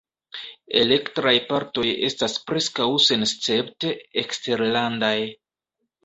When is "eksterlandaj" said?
4.23-5.13